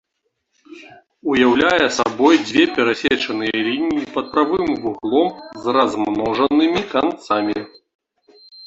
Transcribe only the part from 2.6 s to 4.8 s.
перасечаныя лініі пад прамым